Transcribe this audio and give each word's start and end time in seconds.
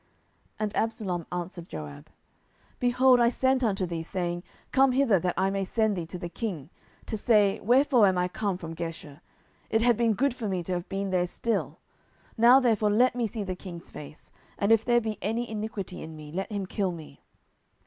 10:014:032 0.53 0.55
And 0.61 0.75
Absalom 0.77 1.27
answered 1.31 1.69
Joab, 1.69 2.09
Behold, 2.79 3.19
I 3.19 3.29
sent 3.29 3.63
unto 3.63 3.85
thee, 3.85 4.01
saying, 4.01 4.41
Come 4.71 4.93
hither, 4.93 5.19
that 5.19 5.35
I 5.37 5.51
may 5.51 5.63
send 5.63 5.95
thee 5.95 6.07
to 6.07 6.17
the 6.17 6.27
king, 6.27 6.71
to 7.05 7.15
say, 7.15 7.59
Wherefore 7.59 8.07
am 8.07 8.17
I 8.17 8.27
come 8.27 8.57
from 8.57 8.73
Geshur? 8.75 9.21
it 9.69 9.83
had 9.83 9.97
been 9.97 10.15
good 10.15 10.33
for 10.33 10.47
me 10.49 10.63
to 10.63 10.73
have 10.73 10.89
been 10.89 11.11
there 11.11 11.27
still: 11.27 11.77
now 12.35 12.59
therefore 12.59 12.89
let 12.89 13.13
me 13.15 13.27
see 13.27 13.43
the 13.43 13.53
king's 13.55 13.91
face; 13.91 14.31
and 14.57 14.71
if 14.71 14.83
there 14.83 15.01
be 15.01 15.19
any 15.21 15.47
iniquity 15.47 16.01
in 16.01 16.15
me, 16.15 16.31
let 16.31 16.51
him 16.51 16.65
kill 16.65 16.91
me. 16.91 17.21